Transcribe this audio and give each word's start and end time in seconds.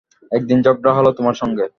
একদিন 0.31 0.59
ঝগড়া 0.61 0.91
হল 0.93 1.07
তোমার 1.11 1.35
সঙ্গে। 1.35 1.65